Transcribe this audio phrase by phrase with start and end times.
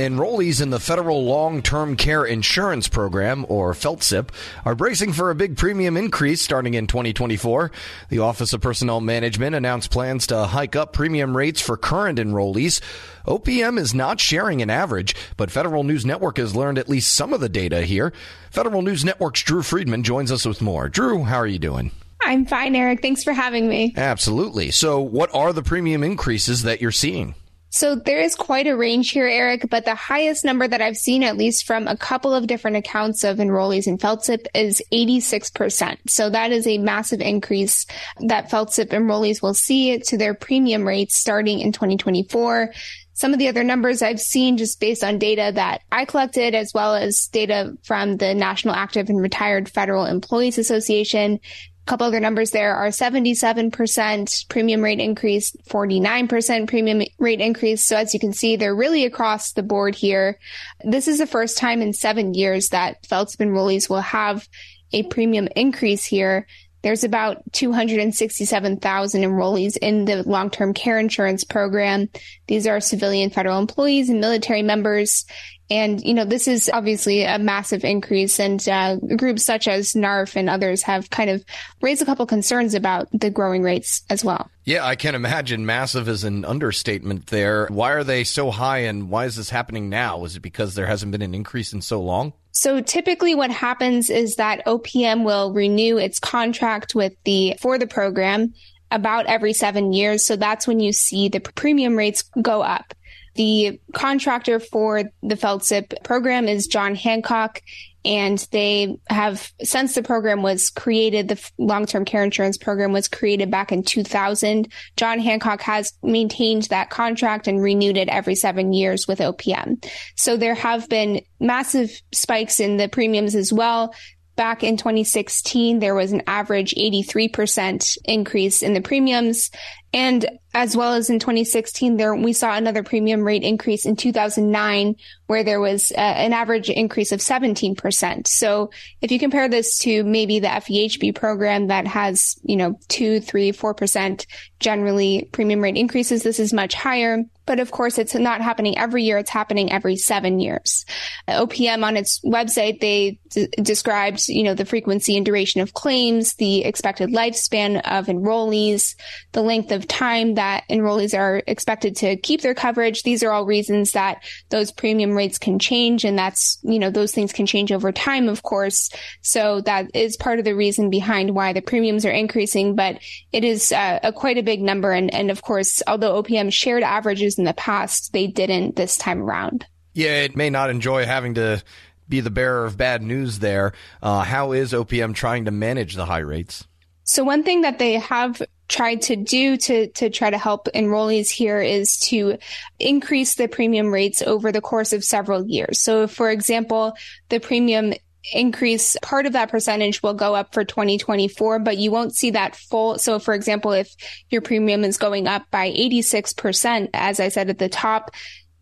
[0.00, 4.30] Enrollees in the Federal Long Term Care Insurance Program, or FLTCIP,
[4.64, 7.70] are bracing for a big premium increase starting in 2024.
[8.08, 12.80] The Office of Personnel Management announced plans to hike up premium rates for current enrollees.
[13.26, 17.32] OPM is not sharing an average, but Federal News Network has learned at least some
[17.32, 18.12] of the data here.
[18.50, 20.88] Federal News Network's Drew Friedman joins us with more.
[20.88, 21.90] Drew, how are you doing?
[22.22, 23.02] I'm fine, Eric.
[23.02, 23.94] Thanks for having me.
[23.96, 24.70] Absolutely.
[24.70, 27.34] So, what are the premium increases that you're seeing?
[27.72, 31.22] So there is quite a range here, Eric, but the highest number that I've seen,
[31.22, 35.96] at least from a couple of different accounts of enrollees in FLTCIP, is 86%.
[36.08, 37.86] So that is a massive increase
[38.26, 42.72] that FLTCIP enrollees will see to their premium rates starting in 2024.
[43.12, 46.72] Some of the other numbers I've seen just based on data that I collected, as
[46.74, 51.38] well as data from the National Active and Retired Federal Employees Association,
[51.86, 57.84] couple other numbers there are 77% premium rate increase, 49% premium rate increase.
[57.84, 60.38] So as you can see, they're really across the board here.
[60.84, 64.48] This is the first time in seven years that FLTCIP enrollees will have
[64.92, 66.46] a premium increase here.
[66.82, 72.08] There's about 267,000 enrollees in the long-term care insurance program.
[72.46, 75.26] These are civilian federal employees and military members.
[75.70, 80.34] And, you know, this is obviously a massive increase and uh, groups such as NARFE
[80.34, 81.44] and others have kind of
[81.80, 84.50] raised a couple concerns about the growing rates as well.
[84.64, 87.66] Yeah, I can imagine massive is an understatement there.
[87.68, 90.24] Why are they so high and why is this happening now?
[90.24, 92.32] Is it because there hasn't been an increase in so long?
[92.52, 97.86] So typically what happens is that OPM will renew its contract with the for the
[97.86, 98.54] program
[98.90, 100.26] about every 7 years.
[100.26, 102.92] So that's when you see the premium rates go up.
[103.36, 107.62] The contractor for the FLTCIP program is John Hancock,
[108.04, 113.50] and they have, since the program was created, the long-term care insurance program was created
[113.50, 114.68] back in 2000.
[114.96, 119.84] John Hancock has maintained that contract and renewed it every seven years with OPM.
[120.16, 123.94] So there have been massive spikes in the premiums as well.
[124.36, 129.50] Back in 2016, there was an average 83% increase in the premiums.
[129.92, 134.96] And as well as in 2016, there we saw another premium rate increase in 2009,
[135.26, 138.26] where there was uh, an average increase of 17%.
[138.26, 138.70] So
[139.00, 143.52] if you compare this to maybe the FEHB program that has, you know, two, three,
[143.52, 144.26] four percent
[144.58, 147.24] generally premium rate increases, this is much higher.
[147.46, 149.18] But of course, it's not happening every year.
[149.18, 150.84] It's happening every seven years.
[151.28, 156.34] OPM on its website, they d- described, you know, the frequency and duration of claims,
[156.34, 158.94] the expected lifespan of enrollees,
[159.32, 163.02] the length of time that enrollees are expected to keep their coverage.
[163.02, 166.04] These are all reasons that those premium rates can change.
[166.04, 168.90] And that's, you know, those things can change over time, of course.
[169.22, 172.98] So that is part of the reason behind why the premiums are increasing, but
[173.32, 174.92] it is uh, a quite a big number.
[174.92, 179.22] And, and of course, although OPM shared averages in the past, they didn't this time
[179.22, 179.66] around.
[179.92, 181.62] Yeah, it may not enjoy having to
[182.08, 183.72] be the bearer of bad news there.
[184.02, 186.66] Uh, how is OPM trying to manage the high rates?
[187.10, 191.28] So one thing that they have tried to do to to try to help enrollees
[191.28, 192.38] here is to
[192.78, 195.80] increase the premium rates over the course of several years.
[195.80, 196.92] So for example,
[197.28, 197.94] the premium
[198.32, 202.54] increase part of that percentage will go up for 2024 but you won't see that
[202.54, 203.96] full so for example if
[204.28, 208.10] your premium is going up by 86% as i said at the top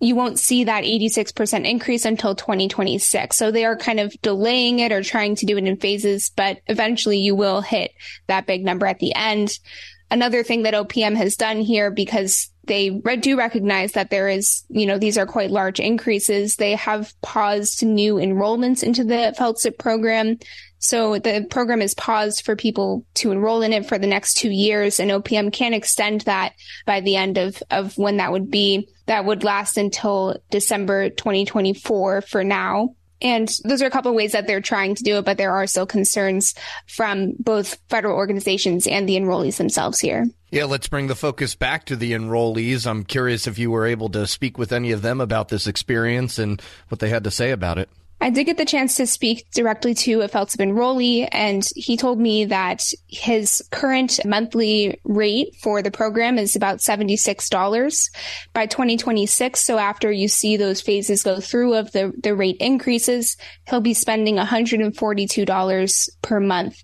[0.00, 3.36] you won't see that 86% increase until 2026.
[3.36, 6.60] So they are kind of delaying it or trying to do it in phases, but
[6.66, 7.92] eventually you will hit
[8.26, 9.58] that big number at the end.
[10.10, 12.90] Another thing that OPM has done here because they
[13.20, 16.56] do recognize that there is, you know, these are quite large increases.
[16.56, 20.38] They have paused new enrollments into the FLTCIP program.
[20.78, 24.50] So the program is paused for people to enroll in it for the next two
[24.50, 26.54] years and OPM can extend that
[26.86, 28.88] by the end of, of when that would be.
[29.06, 32.94] That would last until December 2024 for now.
[33.22, 35.52] And those are a couple of ways that they're trying to do it, but there
[35.52, 36.54] are still concerns
[36.86, 40.26] from both federal organizations and the enrollees themselves here.
[40.50, 42.86] Yeah, let's bring the focus back to the enrollees.
[42.86, 46.38] I'm curious if you were able to speak with any of them about this experience
[46.38, 47.88] and what they had to say about it.
[48.22, 52.20] I did get the chance to speak directly to a FLTCIP enrollee, and he told
[52.20, 58.10] me that his current monthly rate for the program is about $76
[58.52, 59.64] by 2026.
[59.64, 63.38] So after you see those phases go through of the, the rate increases,
[63.68, 66.82] he'll be spending $142 per month.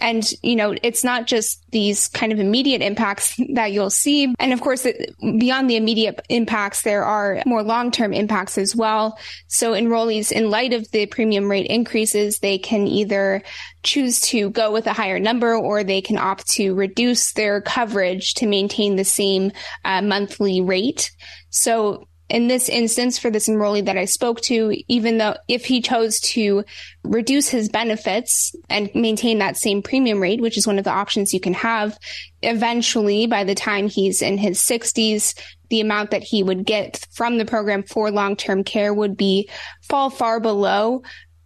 [0.00, 4.32] And, you know, it's not just these kind of immediate impacts that you'll see.
[4.38, 4.86] And of course,
[5.20, 9.18] beyond the immediate impacts, there are more long-term impacts as well.
[9.48, 13.42] So enrollees, in light of the premium rate increases, they can either
[13.82, 18.34] choose to go with a higher number or they can opt to reduce their coverage
[18.34, 19.52] to maintain the same
[19.84, 21.10] uh, monthly rate.
[21.50, 25.80] So in this instance, for this enrollee that I spoke to, even though if he
[25.80, 26.64] chose to
[27.02, 31.32] reduce his benefits and maintain that same premium rate, which is one of the options
[31.32, 31.98] you can have,
[32.42, 35.34] eventually by the time he's in his 60s,
[35.70, 39.48] the amount that he would get from the program for long-term care would be
[39.82, 41.02] fall far below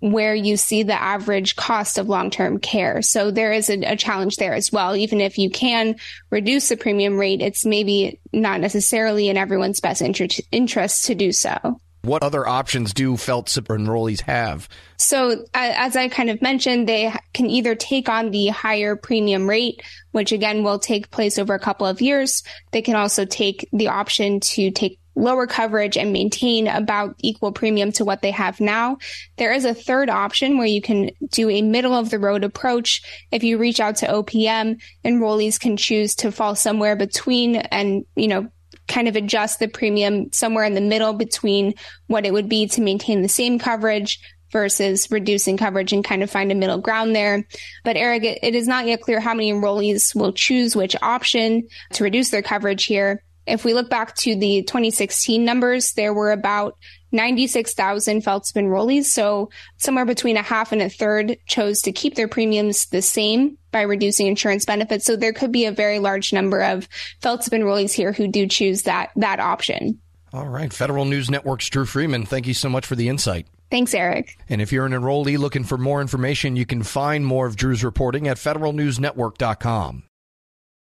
[0.00, 3.00] where you see the average cost of long-term care.
[3.00, 4.94] So there is a, a, challenge there as well.
[4.94, 5.96] Even if you can
[6.30, 11.32] reduce the premium rate, it's maybe not necessarily in everyone's best inter- interest to do
[11.32, 11.80] so.
[12.04, 14.68] What other options do FLTCIP enrollees have?
[14.98, 19.82] So, as I kind of mentioned, they can either take on the higher premium rate,
[20.12, 22.42] which again will take place over a couple of years.
[22.72, 27.92] They can also take the option to take lower coverage and maintain about equal premium
[27.92, 28.98] to what they have now.
[29.36, 33.00] There is a third option where you can do a middle of the road approach.
[33.30, 38.28] If you reach out to OPM, enrollees can choose to fall somewhere between and, you
[38.28, 38.50] know,
[38.88, 41.74] kind of adjust the premium somewhere in the middle between
[42.06, 44.20] what it would be to maintain the same coverage
[44.54, 47.46] versus reducing coverage and kind of find a middle ground there.
[47.82, 52.04] But Eric, it, is not yet clear how many enrollees will choose which option to
[52.04, 53.22] reduce their coverage here.
[53.46, 56.76] If we look back to the 2016 numbers, there were about
[57.12, 59.04] 96,000 FLTCIP enrollees.
[59.04, 63.56] So somewhere between a half and a third chose to keep their premiums the same
[63.70, 65.04] by reducing insurance benefits.
[65.04, 66.88] So there could be a very large number of
[67.22, 70.00] FLTCIP enrollees here who do choose that, that option.
[70.32, 70.72] All right.
[70.72, 73.46] Federal News Network's Drew Friedman, thank you so much for the insight.
[73.70, 74.36] Thanks, Eric.
[74.48, 77.84] And if you're an enrollee looking for more information, you can find more of Drew's
[77.84, 80.04] reporting at federalnewsnetwork.com.